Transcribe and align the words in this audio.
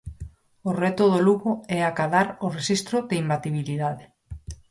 O 0.69 0.71
reto 0.81 1.03
do 1.13 1.19
Lugo 1.27 1.51
é 1.77 1.79
acadar 1.83 2.27
o 2.45 2.47
rexistro 2.55 2.97
de 3.09 3.15
imbatibilidade. 3.23 4.05